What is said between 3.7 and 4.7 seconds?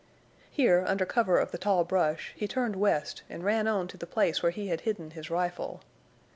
to the place where he